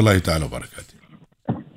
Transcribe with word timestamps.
الله 0.00 0.18
تعالى 0.18 0.44
وبركاته. 0.44 0.94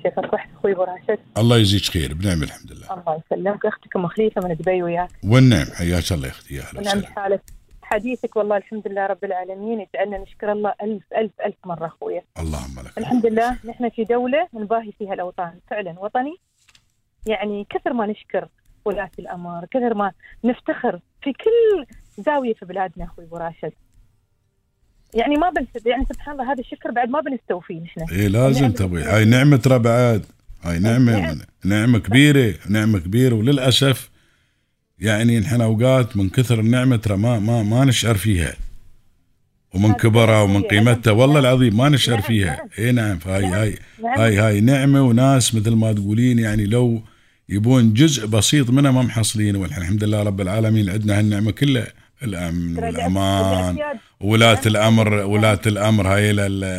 كيفك 0.02 0.34
رحت 0.34 0.50
أخوي 0.54 0.72
ابو 0.72 0.82
راشد 0.82 1.18
الله 1.38 1.58
يجزيك 1.58 1.82
خير 1.82 2.14
بنعم 2.14 2.42
الحمد 2.42 2.72
لله. 2.72 2.94
الله 2.94 3.22
يسلمك 3.26 3.66
أختك 3.66 3.96
ام 3.96 4.08
خليفه 4.08 4.48
من 4.48 4.54
دبي 4.54 4.82
وياك. 4.82 5.10
والنعم 5.24 5.66
حياك 5.66 6.12
الله 6.12 6.26
يا 6.26 6.32
أختي 6.32 6.54
يا 6.54 6.62
أهلا 6.62 6.80
ونعم 6.80 6.98
وسهلا. 6.98 7.14
حالك. 7.14 7.42
حديثك 7.82 8.36
والله 8.36 8.56
الحمد 8.56 8.88
لله 8.88 9.06
رب 9.06 9.24
العالمين 9.24 9.80
يجعلنا 9.80 10.18
نشكر 10.18 10.52
الله 10.52 10.74
ألف 10.82 11.04
ألف 11.16 11.32
ألف 11.44 11.56
مرة 11.64 11.86
أخويا. 11.86 12.22
اللهم 12.38 12.80
لك 12.84 12.98
الحمد. 12.98 13.26
لله 13.26 13.58
نحن 13.64 13.88
في 13.88 14.04
دولة 14.04 14.48
نباهي 14.54 14.92
فيها 14.92 15.14
الأوطان 15.14 15.58
فعلا 15.70 16.00
وطني. 16.00 16.36
يعني 17.26 17.66
كثر 17.70 17.92
ما 17.92 18.06
نشكر 18.06 18.48
ولاة 18.84 19.10
الأمر 19.18 19.66
كثر 19.70 19.94
ما 19.94 20.12
نفتخر 20.44 21.00
في 21.22 21.32
كل 21.32 21.86
زاوية 22.18 22.54
في 22.54 22.66
بلادنا 22.66 23.04
أخوي 23.04 23.24
أبو 23.24 23.36
راشد 23.36 23.72
يعني 25.14 25.36
ما 25.36 25.50
بنس 25.50 25.86
يعني 25.86 26.06
سبحان 26.12 26.34
الله 26.34 26.52
هذا 26.52 26.60
الشكر 26.60 26.90
بعد 26.90 27.08
ما 27.08 27.20
بنستوفيه 27.20 27.80
نحن 27.80 28.00
إيه 28.12 28.28
لازم 28.28 28.60
نعم. 28.60 28.72
تبي 28.72 29.02
هاي 29.02 29.24
نعمة 29.24 29.56
ترى 29.56 29.78
بعد 29.78 30.24
هاي 30.62 30.78
نعمة 30.78 31.20
نعم. 31.20 31.38
نعمة 31.64 31.98
كبيرة 31.98 32.54
نعمة 32.68 32.98
كبيرة 32.98 33.34
وللأسف 33.34 34.10
يعني 34.98 35.40
نحن 35.40 35.60
أوقات 35.60 36.16
من 36.16 36.28
كثر 36.28 36.60
النعمة 36.60 36.96
ترى 36.96 37.16
ما 37.16 37.38
ما 37.38 37.62
ما 37.62 37.84
نشعر 37.84 38.14
فيها 38.14 38.54
ومن 39.74 39.92
كبرها 39.92 40.42
ومن. 40.42 40.62
قيمتها 40.62 41.10
والله 41.10 41.38
العظيم 41.40 41.76
ما 41.76 41.88
نشعر 41.88 42.14
نعم، 42.14 42.26
فيها 42.26 42.56
نعم. 42.56 42.68
اي 42.78 42.92
نعم 42.92 43.18
فهاي 43.18 43.42
نعم. 43.42 43.52
هاي 43.52 43.78
نعم. 44.02 44.20
هاي 44.20 44.36
هاي 44.36 44.60
نعمة 44.60 45.02
وناس 45.02 45.54
مثل 45.54 45.70
ما 45.70 45.92
تقولين 45.92 46.38
يعني 46.38 46.66
لو 46.66 47.02
يبون 47.48 47.94
جزء 47.94 48.26
بسيط 48.26 48.70
منها 48.70 48.90
ما 48.90 49.02
محصلين 49.02 49.56
والحين 49.56 49.82
الحمد 49.82 50.04
لله 50.04 50.22
رب 50.22 50.40
العالمين 50.40 50.90
عندنا 50.90 51.18
هالنعمة 51.18 51.50
كلها 51.50 51.86
والأمان 52.24 53.76
الأعياد- 53.76 53.98
ولاة 54.20 54.54
نعم. 54.54 54.66
الأمر 54.66 55.16
نعم. 55.16 55.30
ولاة 55.30 55.60
الأمر 55.66 56.08
هاي 56.08 56.32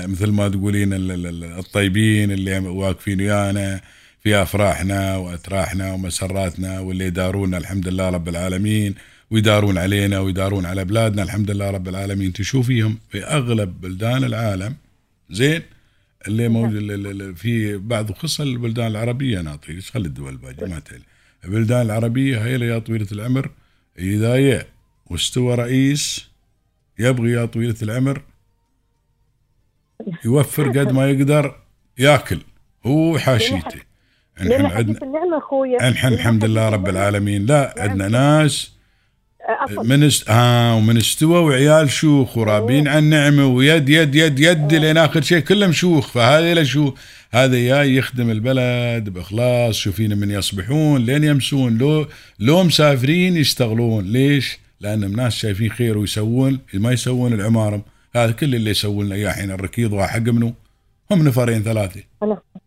مثل 0.08 0.32
ما 0.32 0.50
تقولين 0.50 0.94
ال- 0.94 1.12
ال- 1.12 1.28
ال- 1.28 1.60
الطيبين 1.60 2.32
اللي 2.32 2.60
واقفين 2.60 3.22
ويانا 3.22 3.82
في 4.24 4.42
أفراحنا 4.42 5.18
وأتراحنا 5.18 5.94
ومسراتنا 5.94 6.80
واللي 6.80 7.06
يدارونا 7.06 7.58
الحمد 7.58 7.88
لله 7.88 8.10
رب 8.10 8.30
العالمين 8.30 8.96
ويدارون 9.32 9.78
علينا 9.78 10.20
ويدارون 10.20 10.66
على 10.66 10.86
بلادنا 10.86 11.24
الحمد 11.24 11.52
لله 11.52 11.70
رب 11.72 11.88
العالمين 11.88 12.34
تشوفيهم 12.34 12.98
في 13.10 13.24
أغلب 13.24 13.82
بلدان 13.82 14.24
العالم 14.24 14.76
زين 15.32 15.62
اللي 16.28 16.48
موجود 16.48 16.76
ال- 16.76 16.92
ال- 16.92 17.22
ال- 17.22 17.36
في 17.36 17.78
بعض 17.78 18.12
خصوصا 18.12 18.44
البلدان 18.44 18.88
العربية 18.88 19.42
نعطي 19.42 19.72
إيش 19.72 19.92
خلي 19.92 20.08
الدول 20.08 20.34
الباقيه 20.34 20.66
ما 20.68 20.80
تهل 20.80 21.02
البلدان 21.46 21.82
العربية 21.82 22.46
هي 22.46 22.60
يا 22.68 22.80
طويلة 22.80 23.08
العمر 23.12 23.50
إذا 24.00 24.36
واستوى 25.14 25.56
رئيس 25.56 26.30
يبغي 27.00 27.32
يا 27.32 27.46
طويلة 27.46 27.76
العمر 27.82 28.22
يوفر 30.26 30.70
قد 30.70 30.92
ما 30.92 31.10
يقدر 31.10 31.56
ياكل. 31.98 32.40
هو 32.86 33.18
حاشيته. 33.18 33.80
نحن 34.42 34.66
عندنا 34.66 35.90
نحن 35.90 36.14
الحمد 36.14 36.46
لله 36.46 36.70
رب 36.70 36.90
العالمين. 36.90 37.46
لا. 37.46 37.74
عندنا 37.78 38.08
ناس 38.08 38.74
أصل 39.42 39.90
من 39.90 40.04
است... 40.04 40.30
ها 40.30 40.74
ومن 40.74 40.98
استوى 40.98 41.40
وعيال 41.40 41.90
شوخ 41.90 42.38
ورابين 42.38 42.88
عن 42.88 43.04
نعمة 43.04 43.46
ويد 43.46 43.90
يد 43.90 44.16
يد 44.16 44.40
يد 44.40 44.74
لين 44.74 44.98
آخر 44.98 45.22
شيء 45.22 45.40
كلهم 45.40 45.72
شوخ. 45.72 46.08
فهذا 46.08 46.64
شو 46.64 46.94
هذا 47.32 47.58
يا 47.58 47.84
يخدم 47.84 48.30
البلد 48.30 49.10
بإخلاص. 49.10 49.76
شوفين 49.76 50.18
من 50.18 50.32
يصبحون 50.32 51.06
لين 51.06 51.24
يمسون 51.24 51.78
لو 51.78 52.08
لو 52.40 52.64
مسافرين 52.64 53.38
يشتغلون. 53.38 54.06
ليش؟ 54.06 54.63
لانهم 54.84 55.16
ناس 55.16 55.36
شايفين 55.36 55.72
خير 55.72 55.98
ويسوون 55.98 56.60
ما 56.74 56.92
يسوون 56.92 57.34
العمارم 57.34 57.82
هذا 58.16 58.32
كل 58.32 58.56
اللي 58.56 58.70
يسوون 58.70 59.06
لنا 59.06 59.16
إياه 59.16 59.30
الحين 59.30 59.52
الركيض 59.52 59.94
وحق 59.94 60.20
منو؟ 60.20 60.54
هم 61.12 61.28
نفرين 61.28 61.64
ثلاثة. 61.64 62.04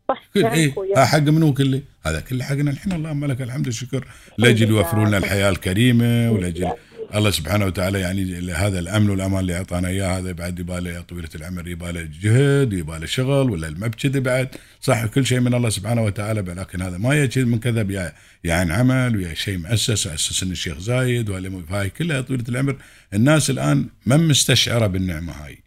صح 0.09 0.29
كل 0.35 0.47
إيه 0.47 0.75
حق 0.97 1.19
منو 1.19 1.55
كله؟ 1.55 1.83
هذا 2.07 2.21
كله 2.21 2.45
حقنا 2.45 2.71
الحين 2.71 2.93
اللهم 2.93 3.25
لك 3.25 3.43
الحمد 3.43 3.67
والشكر. 3.67 4.07
لأجل. 4.39 4.69
يوفرون 4.69 5.09
لنا 5.09 5.19
الحياة 5.19 5.51
الكريمة 5.51 6.31
ولأجل 6.31 6.73
الله 7.15 7.31
سبحانه 7.31 7.67
وتعالى 7.67 8.01
يعني 8.01 8.53
هذا 8.53 8.79
الأمن 8.79 9.11
والأمان 9.11 9.41
اللي 9.41 9.57
أعطانا 9.57 9.89
إياه 9.89 10.19
هذا 10.19 10.33
بعد 10.33 10.59
يباله 10.59 10.91
يا 10.91 11.01
طويلة 11.01 11.29
العمر 11.35 11.69
يباله 11.69 12.09
جهد 12.23 12.73
يباله 12.73 13.07
شغل 13.07 13.51
ولا 13.51 13.69
المبكذ 13.69 14.21
بعد. 14.21 14.49
صح 14.81 15.07
كل 15.07 15.27
شيء 15.27 15.41
من 15.41 15.55
الله 15.55 15.69
سبحانه 15.69 16.05
وتعالى 16.05 16.41
لكن 16.41 16.83
هذا 16.83 16.99
ما 16.99 17.23
يجي 17.23 17.45
من 17.45 17.59
كذب 17.59 17.91
يا 17.91 18.13
يا 18.45 18.55
عن 18.55 18.71
عمل 18.71 19.17
ويا 19.17 19.35
شيء 19.35 19.59
مؤسس 19.59 20.07
اسس 20.07 20.43
الشيخ 20.43 20.79
زايد 20.79 21.31
ولا 21.31 21.63
هاي 21.71 21.91
كلها 21.91 22.21
طويلة 22.21 22.45
العمر. 22.49 22.77
الناس 23.15 23.51
الآن 23.51 23.87
ما 24.07 24.17
مستشعرة 24.17 24.87
بالنعمة 24.87 25.33
هاي؟ 25.33 25.66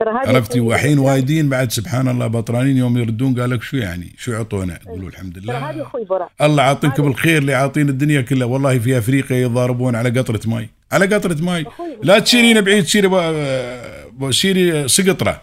ترى 0.00 0.10
هذه 0.10 0.28
عرفتي؟ 0.36 0.60
وحين 0.60 0.98
وايدين 0.98 1.48
بعد 1.48 1.72
سبحان 1.72 2.08
الله 2.08 2.26
بطرانين 2.26 2.76
يوم 2.76 2.98
يردون 2.98 3.40
قال 3.40 3.50
لك 3.50 3.62
شو 3.62 3.76
يعني؟ 3.76 4.14
شو 4.18 4.34
عطونا 4.34 4.74
تقولوا 4.74 5.08
الحمد 5.08 5.32
ترى 5.46 5.56
هذه 5.56 5.72
لله 5.72 5.82
أخوي 5.82 6.04
برا 6.04 6.28
الله 6.40 6.70
هذا- 6.70 6.98
الخير 6.98 7.38
اللي 7.38 7.54
عاطين 7.54 7.88
الدنيا 7.88 8.20
كلها. 8.20 8.46
والله 8.46 8.78
في 8.78 8.98
أفريقيا 8.98 9.36
يضاربون 9.36 9.94
على 9.94 10.10
قطرة 10.20 10.40
ماي. 10.46 10.68
على 10.92 11.06
قطرة 11.14 11.36
ماي. 11.40 11.66
لا 12.02 12.18
تشيرين 12.18 12.60
بعيد 12.60 12.84
تشيري 12.84 13.08
ب- 13.08 14.30
تشيري 14.30 14.88
سقطرة. 14.88 15.42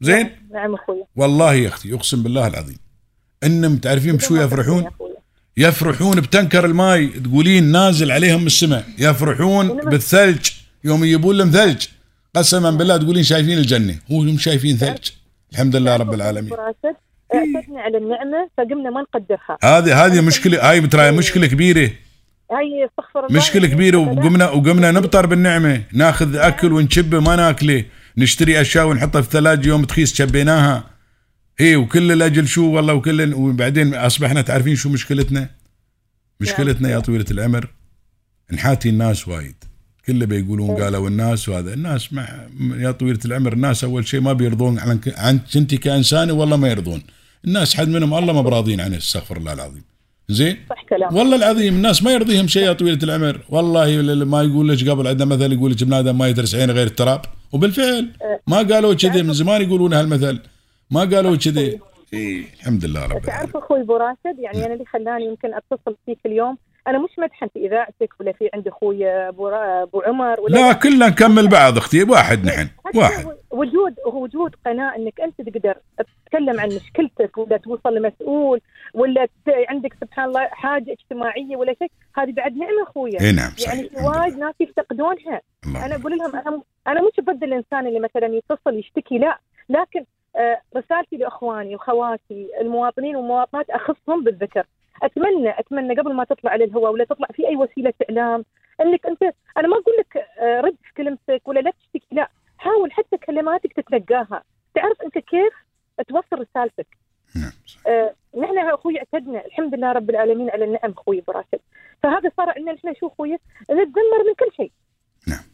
زين؟ 0.00 0.30
نعم 0.52 0.74
أخويا 0.74 1.04
والله 1.16 1.54
يا 1.54 1.68
أختي 1.68 1.94
أقسم 1.94 2.22
بالله 2.22 2.46
العظيم. 2.46 2.76
انهم 3.44 3.76
تعرفين 3.76 4.16
بشو 4.16 4.36
يفرحون. 4.36 4.84
يفرحون 5.56 6.20
بتنكر 6.20 6.64
الماي. 6.64 7.06
تقولين 7.06 7.64
نازل 7.64 8.10
عليهم 8.12 8.40
من 8.40 8.46
السماء. 8.46 8.84
يفرحون 8.98 9.68
بالثلج. 9.68 10.50
يوم 10.84 11.04
يجيبون 11.04 11.36
لهم 11.36 11.50
ثلج. 11.50 11.82
قسما 12.34 12.70
بالله 12.70 12.96
تقولين 12.96 13.22
شايفين 13.22 13.58
الجنة. 13.58 13.98
هم 14.10 14.38
شايفين 14.38 14.76
ثلج. 14.76 15.10
الحمد 15.52 15.76
لله 15.76 15.96
رب 15.96 16.14
العالمين. 16.14 16.52
اعتدنا 17.34 17.80
على 17.80 17.98
النعمة 17.98 18.50
فقمنا 18.56 18.90
ما 18.90 19.00
نقدرها. 19.02 19.58
هذه 19.62 20.06
هذه 20.06 20.20
مشكله 20.20 20.70
هاي 20.70 20.80
ترى 20.80 21.10
مشكلة 21.10 21.46
كبيرة. 21.46 21.90
هاي 22.50 22.86
استغفر 22.90 23.26
الله 23.26 23.38
مشكلة 23.38 23.68
كبيرة 23.68 23.96
وقمنا 23.96 24.50
وقمنا 24.50 24.90
نبطر 24.90 25.26
بالنعمة. 25.26 25.82
ناخذ 25.92 26.36
أكل 26.36 26.72
ونشبه 26.72 27.20
ما 27.20 27.36
ناكله. 27.36 27.84
نشتري 28.16 28.60
أشياء 28.60 28.86
ونحطها 28.86 29.20
في 29.20 29.28
الثلاجة 29.28 29.68
يوم 29.68 29.84
تخيس 29.84 30.14
شبيناها. 30.14 30.84
اي 31.60 31.76
وكل 31.76 32.12
الأجل 32.12 32.48
شو 32.48 32.70
والله 32.70 32.94
وكل 32.94 33.34
وبعدين 33.34 33.94
أصبحنا 33.94 34.42
تعرفين 34.42 34.76
شو 34.76 34.88
مشكلتنا؟ 34.88 35.48
مشكلتنا 36.40 36.90
يا 36.90 36.98
طويلة 36.98 37.24
العمر 37.30 37.68
نحاتي 38.52 38.88
الناس 38.88 39.28
وايد. 39.28 39.64
كله 40.06 40.26
بيقولون 40.26 40.82
قالوا 40.82 41.08
الناس 41.08 41.48
وهذا. 41.48 41.74
الناس 41.74 42.12
مع 42.12 42.28
يا 42.76 42.90
طويلة 42.90 43.18
العمر 43.24 43.52
الناس 43.52 43.84
أول 43.84 44.06
شيء 44.06 44.20
ما 44.20 44.32
بيرضون 44.32 44.78
عن 44.78 45.00
عن 45.16 45.40
أنت 45.56 45.74
كإنسان 45.74 46.30
والله 46.30 46.56
ما 46.56 46.68
يرضون. 46.68 47.02
الناس 47.44 47.76
حد 47.76 47.88
منهم 47.88 48.14
الله 48.14 48.32
ما 48.32 48.40
براضين 48.40 48.80
عنه 48.80 48.96
استغفر 48.96 49.36
الله 49.36 49.52
العظيم. 49.52 49.84
زين؟ 50.28 50.56
صح 50.70 50.84
كلام 50.88 51.16
والله 51.16 51.36
العظيم 51.36 51.74
الناس 51.74 52.02
ما 52.02 52.10
يرضيهم 52.12 52.46
شيء 52.46 52.62
يا 52.62 52.72
طويلة 52.72 52.98
العمر. 53.02 53.40
والله 53.48 54.02
ما 54.24 54.42
يقول 54.42 54.68
لك 54.68 54.88
قبل 54.88 55.08
عندنا 55.08 55.24
مثل 55.24 55.52
يقول 55.52 55.72
لك 55.72 55.82
ابن 55.82 55.92
آدم 55.92 56.18
ما 56.18 56.28
يدرس 56.28 56.54
عين 56.54 56.70
غير 56.70 56.86
التراب. 56.86 57.20
وبالفعل 57.52 58.10
ما 58.46 58.56
قالوا 58.56 58.94
كذي 58.94 59.22
من 59.22 59.32
زمان 59.32 59.62
يقولون 59.62 59.92
هالمثل. 59.92 60.40
ما 60.90 61.00
قالوا 61.00 61.36
كذي. 61.36 61.80
إيه 62.12 62.44
الحمد 62.54 62.84
لله 62.84 63.00
رب 63.00 63.10
العالمين. 63.10 63.26
تعرف 63.26 63.56
أخوي 63.56 63.80
أبو 63.80 63.96
راشد 63.96 64.38
يعني 64.38 64.66
أنا 64.66 64.74
اللي 64.74 64.84
خلاني 64.84 65.24
يمكن 65.24 65.48
أتصل 65.54 65.96
فيك 66.06 66.18
اليوم 66.26 66.56
أنا 66.88 66.98
مش 66.98 67.10
مدحن 67.18 67.48
في 67.48 67.66
إذاعتك 67.66 68.10
ولا 68.20 68.32
في 68.32 68.50
عندي 68.54 68.68
أخوي 68.68 69.08
أبو 69.08 69.48
أبو 69.48 70.00
عمر 70.00 70.40
ولا 70.40 70.54
لا 70.54 70.72
كلنا 70.72 71.08
نكمل 71.08 71.48
بعض 71.48 71.76
أختي. 71.76 72.02
واحد 72.02 72.44
نحن 72.46 72.68
واحد. 72.94 73.24
وجود 73.50 73.94
وجود 74.06 74.54
قناة 74.66 74.96
إنك 74.96 75.20
أنت 75.20 75.40
تقدر 75.40 75.74
تتكلم 75.98 76.60
عن 76.60 76.68
مشكلتك 76.68 77.38
ولا 77.38 77.56
توصل 77.56 77.94
لمسؤول 77.94 78.60
ولا 78.94 79.28
عندك 79.48 79.94
سبحان 80.00 80.24
الله 80.24 80.46
حاجة 80.46 80.92
اجتماعية 80.92 81.56
ولا 81.56 81.74
شيء 81.78 81.90
هذه 82.16 82.32
بعد 82.32 82.56
نعمة 82.56 82.82
أخويا. 82.82 83.20
إي 83.20 83.32
نعم 83.32 83.50
صحيح. 83.56 83.74
يعني 83.74 84.06
وايد. 84.08 84.38
ناس 84.38 84.54
يفتقدونها. 84.60 85.40
أنا 85.66 85.94
أقول 85.94 86.18
لهم 86.18 86.36
أنا 86.36 86.62
أنا 86.86 87.00
مش 87.02 87.24
ضد 87.24 87.42
الإنسان 87.44 87.86
اللي 87.86 88.00
مثلا 88.00 88.26
يتصل 88.26 88.78
يشتكي 88.78 89.18
لا. 89.18 89.38
لكن 89.68 90.04
آه، 90.36 90.60
رسالتي 90.76 91.16
لأخواني 91.16 91.74
وخواتي 91.74 92.48
المواطنين 92.60 93.16
والمواطنات 93.16 93.70
أخصهم 93.70 94.24
بالذكر. 94.24 94.66
اتمنى 95.04 95.58
أتمنى 95.58 95.94
قبل 95.94 96.12
ما 96.14 96.24
تطلع 96.24 96.50
على 96.50 96.64
الهواء 96.64 96.92
ولا 96.92 97.04
تطلع 97.04 97.28
في 97.32 97.48
أي 97.48 97.56
وسيلة 97.56 97.94
اعلام 98.10 98.44
إنك 98.80 99.06
انت 99.06 99.22
أنا 99.56 99.68
ما 99.68 99.76
أقول 99.76 99.96
لك 99.98 100.16
آه، 100.16 100.60
رد 100.60 100.76
في 100.82 100.94
كلمتك 100.96 101.48
ولا 101.48 101.60
لا 101.60 101.70
تشتكي 101.70 102.14
لا 102.14 102.28
حاول 102.58 102.92
حتى 102.92 103.18
كلماتك 103.18 103.72
تتلقاها. 103.72 104.42
تعرف 104.74 105.02
أنت 105.02 105.18
كيف؟ 105.18 105.52
توصل 106.08 106.40
رسالتك. 106.40 106.86
نعم. 107.36 107.52
آه، 107.86 108.14
نحن 108.38 108.58
أخوي 108.58 108.98
اعتدنا 108.98 109.46
الحمد 109.46 109.74
لله 109.74 109.92
رب 109.92 110.10
العالمين 110.10 110.50
على 110.50 110.64
النعم 110.64 110.90
أخوي 110.98 111.18
أبو 111.18 111.32
راشد. 111.32 111.60
فهذا 112.02 112.30
صار 112.36 112.48
عندنا 112.48 112.72
نحن 112.72 112.94
شو 112.94 113.06
أخوي؟ 113.06 113.38
نتذمر 113.62 114.20
من 114.28 114.34
كل 114.38 114.56
شيء. 114.56 114.72
نعم. 115.28 115.44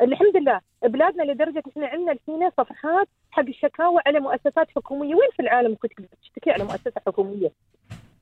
الحمد 0.00 0.36
لله 0.36 0.60
بلادنا 0.82 1.22
لدرجة 1.22 1.62
إحنا 1.70 1.86
عندنا 1.86 2.12
الحين 2.12 2.50
صفحات 2.50 3.08
حق 3.30 3.48
الشكاوى 3.48 4.00
على 4.06 4.20
مؤسسات 4.20 4.70
حكومية. 4.76 5.14
وين 5.14 5.30
في 5.36 5.42
العالم 5.42 5.74
كنت 5.74 5.92
تشتكي 6.22 6.50
على 6.50 6.64
مؤسسة 6.64 7.00
حكومية. 7.06 7.50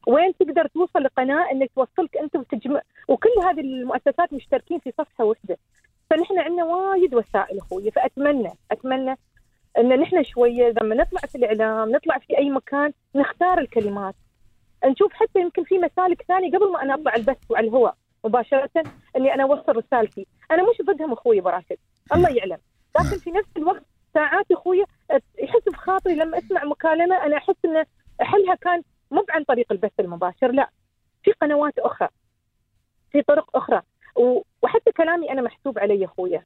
وين 0.06 0.34
تقدر 0.36 0.66
توصل 0.66 1.02
لقناة 1.02 1.50
إنك 1.52 1.70
توصلك 1.76 2.16
أنت 2.16 2.36
وتجمع 2.36 2.80
وكل 3.08 3.30
هذه 3.44 3.60
المؤسسات 3.60 4.32
مشتركين 4.32 4.78
في 4.78 4.92
صفحة 4.98 5.24
واحدة. 5.24 5.56
فنحن 6.10 6.38
عندنا 6.38 6.64
وايد 6.64 7.14
وسائل 7.14 7.58
أخوي 7.58 7.90
فاتمنى 7.90 8.50
أتمنى 8.70 9.16
إن 9.78 10.00
نحن 10.00 10.24
شوية 10.24 10.74
لما 10.82 10.94
نطلع 10.94 11.20
في 11.20 11.34
الإعلام 11.34 11.90
نطلع 11.90 12.18
في 12.18 12.38
أي 12.38 12.50
مكان 12.50 12.92
نختار 13.14 13.58
الكلمات. 13.58 14.14
نشوف 14.84 15.12
حتى 15.12 15.40
يمكن 15.40 15.64
في 15.64 15.78
مسالك 15.78 16.22
ثانية 16.28 16.56
قبل 16.58 16.72
ما 16.72 16.82
أنا 16.82 16.94
أطلع 16.94 17.14
البث 17.14 17.50
وعلى 17.50 17.66
الهواء 17.68 17.94
مباشرة 18.24 18.70
إني 19.16 19.34
أنا 19.34 19.42
أوصل 19.42 19.76
رسالتي. 19.76 20.26
أنا 20.50 20.62
مش 20.62 20.86
ضدهم 20.86 21.12
أخوي 21.12 21.38
ابو 21.38 21.48
راشد 21.48 21.76
الله 22.14 22.30
يعلم. 22.30 22.58
لكن 23.00 23.18
في 23.18 23.30
نفس 23.30 23.48
الوقت 23.56 23.82
ساعات 24.14 24.50
أخوي 24.52 24.84
يحس 25.38 25.62
بخاطري 25.72 26.14
لما 26.14 26.38
أسمع 26.38 26.64
مكالمة 26.64 27.26
أنا 27.26 27.36
أحس 27.36 27.54
إن 27.64 27.84
حلها 28.20 28.54
كان 28.54 28.82
عن 29.32 29.44
طريق 29.44 29.66
البث 29.70 29.90
المباشر 30.00 30.52
لا. 30.52 30.70
في 31.24 31.32
قنوات 31.40 31.78
أخرى 31.78 32.08
في 33.12 33.22
طرق 33.22 33.56
أخرى. 33.56 33.82
وحتى 34.62 34.92
كلامي 34.96 35.32
أنا 35.32 35.42
محسوب 35.42 35.78
علي 35.78 36.04
أخويا. 36.04 36.42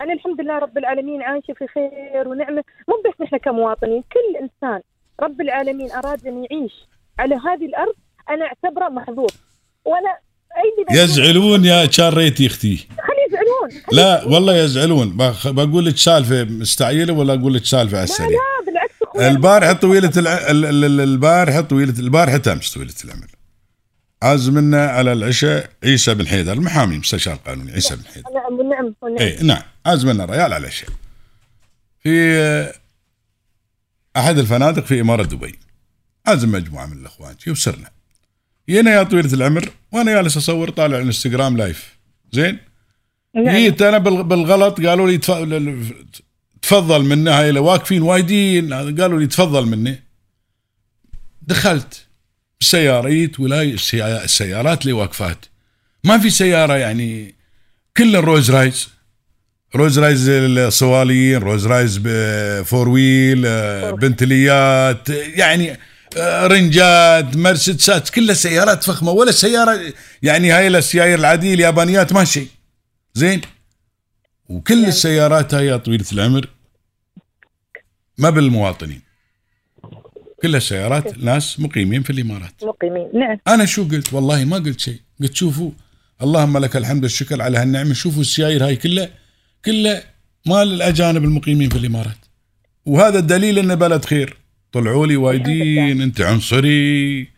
أنا 0.00 0.12
الحمد 0.12 0.40
لله 0.40 0.58
رب 0.58 0.78
العالمين 0.78 1.22
عايشة 1.22 1.54
في 1.54 1.66
خير 1.66 2.28
ونعمة. 2.28 2.64
مو 2.88 3.02
بس 3.04 3.20
نحن 3.20 3.36
كمواطنين 3.36 4.02
كل 4.12 4.36
إنسان 4.36 4.80
رب 5.20 5.40
العالمين 5.40 5.92
أراد 5.92 6.26
أن 6.26 6.44
يعيش 6.44 6.72
على 7.18 7.34
هذه 7.34 7.66
الأرض 7.66 7.94
أنا 8.30 8.44
أعتبره 8.44 8.88
محظوظ. 8.88 9.30
وأنا 9.84 10.18
يزعلون 10.90 11.64
يا 11.64 11.90
شاريتي 11.90 12.46
أختي. 12.46 12.76
خلي 12.76 13.24
يزعلون 13.28 13.82
لا 13.92 14.24
والله 14.24 14.56
يزعلون. 14.56 15.16
بقول 15.44 15.84
لك 15.86 15.96
سالفة 15.96 16.44
مستعجلة 16.44 17.12
ولا 17.12 17.34
أقول 17.34 17.54
لك 17.54 17.64
سالفة 17.64 17.96
على 17.96 18.04
السريع؟ 18.04 18.30
لا 18.66 18.72
لا 18.72 18.79
البارحه 19.16 19.72
طويله 19.72 20.12
البارحه 21.04 21.60
طويله 21.60 21.98
البارحه 21.98 22.42
امس 22.46 22.74
طويله 22.74 22.94
العمر 23.04 23.26
عازمنا 24.22 24.86
على 24.86 25.12
العشاء 25.12 25.70
عيسى 25.84 26.14
بن 26.14 26.26
حيدر 26.26 26.52
المحامي 26.52 26.98
مستشار 26.98 27.34
قانوني 27.34 27.72
عيسى 27.72 27.96
بن 27.96 28.02
حيدر. 28.14 28.28
نعم 28.34 28.68
نعم 28.68 28.94
نعم. 29.02 29.18
اي 29.20 29.38
نعم. 29.42 29.62
عازمنا 29.86 30.24
الريال 30.24 30.40
على 30.40 30.56
العشاء. 30.56 30.90
في 32.02 32.72
أحد 34.16 34.38
الفنادق 34.38 34.84
في 34.84 35.00
إمارة 35.00 35.22
دبي. 35.22 35.58
عازم 36.26 36.52
مجموعة 36.52 36.86
من 36.86 36.92
الإخوان 36.92 37.34
وصرنا 37.48 37.90
جينا 38.68 38.90
يا 38.90 39.02
طويلة 39.02 39.34
العمر 39.34 39.70
وأنا 39.92 40.14
جالس 40.14 40.36
أصور 40.36 40.70
طالع 40.70 40.98
ال 40.98 41.04
Instagram 41.04 41.56
live 41.56 41.98
زين؟ 42.32 42.58
نعم. 43.34 43.56
جيت 43.56 43.82
أنا 43.82 43.98
بالغلط 43.98 44.80
قالوا 44.80 45.10
لي 45.10 45.20
تفضل 46.62 47.02
مني 47.02 47.30
هاي 47.30 47.58
واقفين 47.58 48.02
وايدين 48.02 48.74
قالوا 48.74 49.20
لي 49.20 49.26
تفضل 49.26 49.66
مني. 49.66 50.02
دخلت 51.42 52.06
بالسيارة 52.60 53.08
جيت 53.08 53.40
ولاي 53.40 53.76
السيارات 53.94 54.82
اللي 54.82 54.92
واقفات. 54.92 55.46
ما 56.04 56.18
في 56.18 56.30
سيارة 56.30 56.76
يعني 56.76 57.34
كل 57.96 58.16
ال 58.16 58.50
Rolls-Royce. 58.50 59.98
Rolls-Royce 59.98 60.28
الصوالين 60.28 61.38
Rolls-Royce 61.38 61.98
four 62.68 62.88
wheel 62.88 63.42
بنتليات 63.92 65.08
يعني 65.08 65.78
رنجات 66.18 67.36
مرسيدسات 67.36 68.08
كلها 68.08 68.34
سيارات 68.34 68.84
فخمة 68.84 69.10
ولا 69.10 69.32
سيارة 69.32 69.92
يعني 70.22 70.52
هاي 70.52 70.68
السيايير 70.68 71.18
العادية 71.18 71.54
اليابانيات 71.54 72.12
ما 72.12 72.24
شيء 72.24 72.48
زين. 73.14 73.40
وكل 74.50 74.84
السيارات 74.84 75.54
هاي 75.54 75.66
يا 75.66 75.76
طويلة 75.76 76.04
العمر 76.12 76.48
ما 78.18 78.30
بالمواطنين. 78.30 79.00
كلها 80.42 80.60
سيارات 80.60 81.18
ناس 81.18 81.60
مقيمين 81.60 82.02
في 82.02 82.10
الإمارات. 82.10 82.64
مقيمين. 82.64 83.10
نعم. 83.14 83.38
أنا 83.48 83.64
شو 83.64 83.84
قلت؟ 83.84 84.12
والله 84.12 84.44
ما 84.44 84.56
قلت 84.56 84.80
شيء. 84.80 85.00
قلت 85.20 85.34
شوفوا 85.34 85.70
اللهم 86.22 86.58
لك 86.58 86.76
الحمد 86.76 87.02
والشكر 87.02 87.42
على 87.42 87.58
هالنعمة. 87.58 87.94
شوفوا 87.94 88.20
السيايير 88.20 88.66
هاي 88.66 88.76
كلها 88.76 89.08
كلها 89.64 90.02
مال 90.46 90.72
الأجانب 90.74 91.24
المقيمين 91.24 91.70
في 91.70 91.78
الإمارات. 91.78 92.18
وهذا 92.86 93.18
الدليل 93.18 93.58
إنه 93.58 93.74
بلد 93.74 94.04
خير. 94.04 94.36
طلعوا 94.72 95.06
لي 95.06 95.16
وايدين. 95.16 96.02
أنت 96.02 96.20
عنصري. 96.20 97.28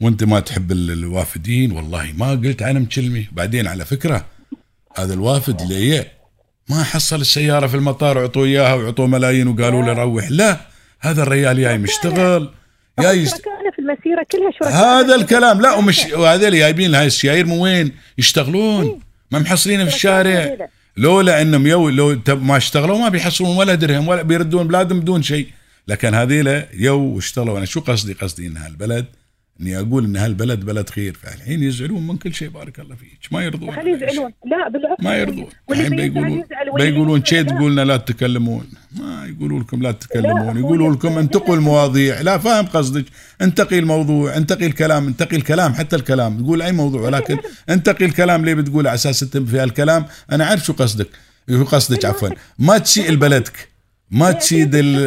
وأنت 0.00 0.24
ما 0.24 0.40
تحب 0.40 0.72
الوافدين. 0.72 1.72
والله 1.72 2.12
ما 2.16 2.30
قلت 2.30 2.62
عنهم 2.62 2.84
كلمه 2.84 3.24
بعدين 3.32 3.66
على 3.66 3.84
فكرة 3.84 4.26
هذا 4.96 5.14
الوافد 5.14 5.60
اللي 5.60 5.74
ما 6.68 6.82
حصل 6.84 7.20
السيارة 7.20 7.66
في 7.66 7.74
المطار 7.74 8.18
وعطوه 8.18 8.44
إياها 8.44 8.74
وعطوه 8.74 9.06
ملايين 9.06 9.48
وقالوا 9.48 9.82
له 9.82 9.92
روح. 9.92 10.30
لا 10.30 10.60
هذا 11.00 11.22
الريال 11.22 11.60
جاي 11.60 11.78
مشتغل 11.78 12.50
جاي 13.00 13.22
يست... 13.22 13.42
في 13.76 13.82
المسيرة 13.82 14.26
كلها؟ 14.32 14.50
شركاء 14.50 14.74
هذا 14.74 15.14
الكلام. 15.14 15.60
لا 15.60 15.74
ومش 15.74 16.04
وهذول 16.12 16.58
جايبين 16.58 16.94
هاي 16.94 17.06
السيايير 17.06 17.46
من 17.46 17.58
وين؟ 17.58 17.92
يشتغلون. 18.18 19.00
ما 19.30 19.38
محصلين 19.38 19.88
في 19.88 19.94
الشارع. 19.94 20.56
لولا 20.96 21.42
إنهم 21.42 21.66
يو 21.66 21.88
لو 21.88 22.18
ما 22.28 22.56
اشتغلوا 22.56 22.98
ما 22.98 23.08
بيحصلون 23.08 23.56
ولا 23.56 23.74
درهم 23.74 24.08
ولا 24.08 24.22
بيردون 24.22 24.68
بلادهم 24.68 25.00
بدون 25.00 25.22
شيء. 25.22 25.48
لكن 25.88 26.14
هذيلا 26.14 26.68
يو 26.74 27.18
اشتغلوا. 27.18 27.58
أنا 27.58 27.66
شو 27.66 27.80
قصدي؟ 27.80 28.12
قصدي 28.12 28.46
ان 28.46 28.56
هالبلد 28.56 29.06
إني 29.60 29.78
أقول 29.78 30.04
إن 30.04 30.16
هالبلد 30.16 30.64
بلد 30.64 30.90
خير 30.90 31.18
فالحين 31.22 31.62
يزعلون 31.62 32.06
من 32.06 32.16
كل 32.16 32.34
شيء 32.34 32.48
بارك 32.48 32.80
الله 32.80 32.94
فيك. 32.94 33.18
ما 33.32 33.44
يرضون 33.44 33.72
خلي 33.76 33.90
يزعلون. 33.90 34.32
لا 34.46 34.68
بالعكس. 34.68 35.04
ما 35.04 35.16
يرضون. 35.16 35.46
الحين 35.70 35.96
بيقولون 35.96 36.44
بيقولون 36.76 37.24
شيء 37.24 37.42
تقولنا 37.42 37.84
لا 37.84 37.96
تتكلمون 37.96 38.66
ما 38.96 39.26
يقولوا 39.26 39.60
لكم 39.60 39.82
لا 39.82 39.92
تتكلمون 39.92 40.58
يقولوا 40.58 40.94
لكم 40.94 41.18
انتقوا 41.18 41.54
المواضيع. 41.54 42.20
لا 42.20 42.38
فاهم 42.38 42.66
قصدك. 42.66 43.04
انتقي 43.42 43.78
الموضوع 43.78 44.36
انتقي 44.36 44.66
الكلام 44.66 45.06
انتقي 45.06 45.36
الكلام 45.36 45.74
حتى 45.74 45.96
الكلام. 45.96 46.38
تقول 46.42 46.62
أي 46.62 46.72
موضوع 46.72 47.00
ولكن 47.00 47.38
انتقي 47.70 48.04
الكلام 48.04 48.44
ليه 48.44 48.54
بتقول 48.54 48.86
على 48.86 48.94
أساس 48.94 49.22
أنت 49.22 49.36
في 49.36 49.58
هالكلام؟ 49.58 50.06
أنا 50.32 50.44
عارف 50.44 50.64
شو 50.64 50.72
قصدك. 50.72 51.08
شو 51.50 51.64
قصدك 51.64 52.04
عفوا. 52.04 52.28
ما 52.58 52.78
تسيء 52.78 53.10
لبلدك. 53.10 53.68
ما 54.10 54.32
تسيء 54.32 54.66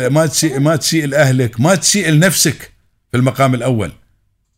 ما 0.09 0.25
تسيء 0.25 0.59
ما 0.59 0.75
تسيء 0.75 1.05
لأهلك. 1.05 1.61
ما 1.61 1.75
تسيء 1.75 2.09
لنفسك 2.09 2.71
في 3.11 3.17
المقام 3.17 3.53
الأول. 3.53 3.91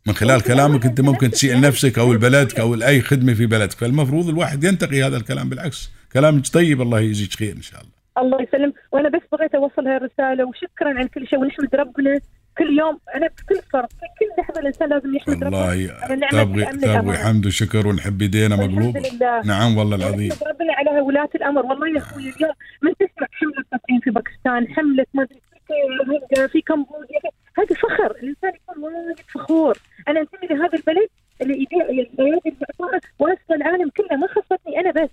من 0.08 0.14
خلال 0.14 0.42
كلامك 0.42 0.86
أنت 0.86 1.02
ممكن 1.02 1.32
تسيء 1.32 1.56
لنفسك 1.56 2.00
أو 2.00 2.14
لبلدك 2.14 2.60
أو 2.60 2.76
لاي 2.76 3.02
خدمة 3.02 3.34
في 3.34 3.46
بلدك. 3.46 3.72
فالمفروض 3.72 4.30
الواحد 4.30 4.64
ينتقي 4.64 5.04
هذا 5.04 5.18
الكلام 5.18 5.50
بالعكس. 5.50 5.92
كلامك 6.14 6.48
طيب 6.48 6.82
الله 6.82 7.00
يجزيك 7.00 7.34
خير 7.34 7.56
إن 7.56 7.62
شاء 7.62 7.82
الله. 7.82 7.92
الله 8.18 8.42
يسلم 8.42 8.74
وأنا 8.92 9.10
بس 9.10 9.22
بغيت 9.32 9.56
أوصل 9.56 9.88
هاي 9.88 9.98
الرسالة 9.98 10.46
وشكرا 10.46 10.90
على 10.90 11.08
كل 11.08 11.28
شيء 11.28 11.40
ونحمد 11.40 11.76
ربنا 11.76 12.20
كل 12.58 12.80
يوم. 12.80 13.00
أنا 13.16 13.28
بكل 13.28 13.62
فرق 13.74 13.90
في 13.90 14.06
كل 14.20 14.42
لحظة 14.42 14.60
الإنسان 14.62 14.90
لازم 14.90 15.16
يحمد 15.16 15.44
ربنا 15.44 16.30
تبغي 16.32 16.66
تبغي 16.66 17.18
حمد 17.18 17.46
وشكر 17.46 17.88
ونحب 17.88 18.22
ايدينا 18.22 18.56
مقلوبه 18.56 19.02
نعم 19.46 19.78
والله 19.78 19.96
العظيم. 19.96 20.32
ربنا 20.32 20.74
على 20.74 21.02
ولاة 21.02 21.30
الأمر. 21.36 21.66
والله 21.66 21.88
يا 21.90 21.98
أخوي 21.98 22.22
اليوم 22.22 22.54
من 22.84 22.92
تسمع 22.96 23.28
حملة 23.32 23.64
تطعيم 23.72 24.00
في 24.04 24.10
باكستان 24.10 24.76
حملة 24.76 25.06
ما 25.14 25.24
أدري 25.24 26.48
في 26.48 26.62
كمبوديا 26.62 27.20
هذا 27.62 27.76
فخر. 27.76 28.12
الإنسان 28.12 28.52
يكون 28.56 28.84
وايد 28.84 29.20
فخور. 29.34 29.78
أنا 30.08 30.20
أنتمي 30.20 30.48
لهذا 30.50 30.78
البلد 30.78 31.10
اللي 31.42 31.54
يبيع 31.54 31.86
الايادي 31.86 32.50
المعطاءه 32.50 33.02
واسطى 33.20 33.56
العالم 33.56 33.90
كله. 33.98 34.18
ما 34.18 34.28
خصتني 34.28 34.80
أنا 34.80 34.92
بس. 34.92 35.10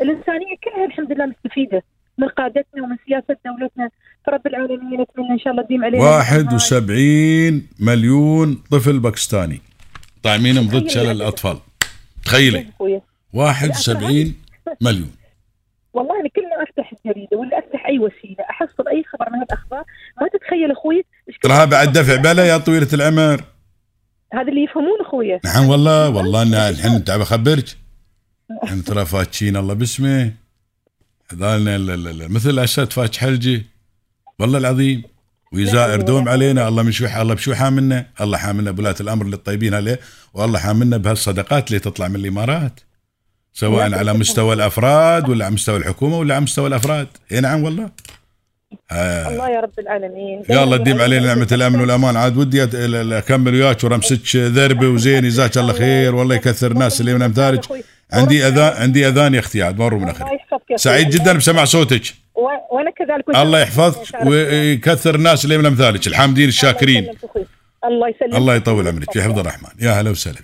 الإنسانية 0.00 0.56
كلها 0.64 0.84
الحمد 0.86 1.12
لله 1.12 1.26
مستفيدة 1.26 1.82
من 2.18 2.28
قادتنا 2.28 2.82
ومن 2.82 2.96
سياسة 3.06 3.36
دولتنا. 3.46 3.90
فرب 4.26 4.46
العالمين 4.46 5.00
نتمنى 5.00 5.30
إن 5.32 5.38
شاء 5.38 5.52
الله 5.52 5.62
تديم 5.62 5.84
علينا. 5.84 6.04
71 6.04 7.68
مليون 7.80 8.62
طفل 8.70 8.98
باكستاني. 8.98 9.60
طاعمينهم 10.22 10.68
ضد 10.68 10.88
شلل 10.88 11.10
الأطفال. 11.10 11.58
تخيلي. 12.24 12.66
71 13.32 14.34
مليون. 14.80 15.12
والله 15.92 16.20
أنا 16.20 16.28
كل 16.28 16.42
ما 16.42 16.62
أفتح 16.62 16.92
الجريدة 16.92 17.36
ولا 17.36 17.58
أفتح 17.58 17.86
أي 17.86 17.98
وسيلة 17.98 18.44
أحصل 18.50 18.88
أي 18.88 19.04
خبر 19.04 19.30
من 19.30 19.42
الأخبار 19.42 19.84
ما 20.20 20.28
تتخيل 20.28 20.70
أخوي 20.70 21.04
تراها 21.42 21.64
بعد 21.64 21.92
دفع 21.92 22.16
بلا 22.16 22.46
يا 22.46 22.58
طويلة 22.58 22.88
العمر. 22.92 23.44
هذا 24.32 24.48
اللي 24.48 24.64
يفهمون 24.64 25.00
أخويا. 25.06 25.40
نعم 25.44 25.68
والله 25.68 26.08
والله 26.08 26.42
أنا 26.42 26.68
الحين 26.68 26.92
أنت 26.92 27.10
بخبرك 27.10 27.76
إحنا 28.64 28.82
ترى 28.82 29.06
فاتشين 29.06 29.56
الله 29.56 29.74
باسمه. 29.74 30.32
هذالنا 31.32 32.28
مثل 32.28 32.58
أسد 32.58 32.92
فاتش 32.92 33.18
حلجي. 33.18 33.66
والله 34.38 34.58
العظيم. 34.58 35.02
ويزائر 35.52 36.00
دوم 36.00 36.28
علينا. 36.28 36.68
الله 36.68 36.82
من 36.82 36.92
شو 36.92 37.06
الله 37.06 37.34
بشو 37.34 37.54
حاملنا؟ 37.54 38.06
الله 38.20 38.38
حاملنا 38.38 38.70
بولاة 38.70 38.94
الأمر 39.00 39.26
للطيبين 39.26 39.74
عليه. 39.74 40.00
والله 40.34 40.58
حاملنا 40.58 40.96
بهالصدقات 40.96 41.68
اللي 41.68 41.78
تطلع 41.78 42.08
من 42.08 42.16
الإمارات. 42.16 42.80
سواء 43.52 43.94
على 43.94 44.12
مستوى 44.12 44.54
الأفراد 44.54 45.28
ولا 45.28 45.44
على 45.44 45.54
مستوى 45.54 45.76
الحكومة 45.76 46.18
ولا 46.18 46.34
على 46.34 46.42
مستوى 46.42 46.66
الأفراد. 46.66 47.08
إي 47.32 47.40
نعم 47.40 47.62
والله. 47.62 47.90
آه. 48.90 49.28
الله 49.28 49.50
يا 49.50 49.60
رب 49.60 49.78
العالمين. 49.78 50.42
الله 50.50 50.76
تديم 50.76 51.00
علينا 51.00 51.26
نعمة 51.26 51.48
الأمن 51.52 51.80
والأمان. 51.80 52.16
عاد 52.16 52.36
ودي 52.36 52.64
أكمل 53.18 53.54
وياك 53.54 53.84
ورمسك 53.84 54.36
ذربه 54.36 54.88
وزين 54.88 55.22
جزاك 55.22 55.58
الله 55.58 55.72
خير. 55.72 56.14
والله 56.14 56.34
يكثر 56.34 56.70
الناس 56.70 57.00
اللي 57.00 57.14
من 57.14 57.22
أمثالك. 57.22 57.64
عندي 58.12 58.46
اذان 58.46 58.82
عندي 58.82 59.08
أذان 59.08 59.34
يا 59.34 59.40
أختي 59.40 59.62
عاد 59.62 59.78
مر 59.78 59.94
من 59.94 60.08
اخر 60.08 60.26
سعيد 60.76 61.10
جدا 61.10 61.32
بسمع 61.32 61.64
صوتك. 61.64 62.02
وأنا 62.34 62.90
كذلك 62.90 63.40
الله 63.42 63.60
يحفظك 63.60 64.26
ويكثر 64.26 65.14
الناس 65.14 65.44
اللي 65.44 65.58
من 65.58 65.66
أمثالك. 65.66 66.06
الحامدين 66.06 66.48
الشاكرين. 66.48 67.08
الله 67.84 68.08
يسلمك. 68.08 68.34
الله 68.34 68.54
يطول 68.54 68.88
عمرك. 68.88 69.12
في 69.12 69.22
حفظ 69.22 69.38
الرحمن. 69.38 69.70
يا 69.80 69.90
هلا 69.90 70.10
وسهلا 70.10 70.38